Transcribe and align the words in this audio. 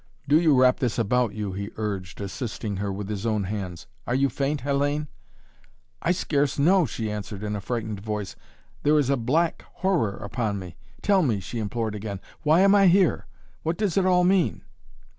"Do 0.27 0.41
you 0.41 0.59
wrap 0.59 0.79
this 0.79 0.97
about 0.97 1.35
you," 1.35 1.51
he 1.53 1.69
urged, 1.75 2.21
assisting 2.21 2.77
her 2.77 2.91
with 2.91 3.07
his 3.07 3.23
own 3.23 3.43
hands. 3.43 3.85
"Are 4.07 4.15
you 4.15 4.29
faint, 4.29 4.61
Hellayne?" 4.63 5.09
"I 6.01 6.11
scarce 6.11 6.57
know," 6.57 6.87
she 6.87 7.11
answered, 7.11 7.43
in 7.43 7.55
a 7.55 7.61
frightened 7.61 7.99
voice. 7.99 8.35
"There 8.81 8.97
is 8.97 9.11
a 9.11 9.15
black 9.15 9.61
horror 9.73 10.17
upon 10.17 10.57
me. 10.57 10.75
Tell 11.03 11.21
me," 11.21 11.39
she 11.39 11.59
implored 11.59 11.93
again, 11.93 12.19
"Why 12.41 12.61
am 12.61 12.73
I 12.73 12.87
here? 12.87 13.27
What 13.61 13.77
does 13.77 13.95
it 13.95 14.07
all 14.07 14.23
mean?" 14.23 14.63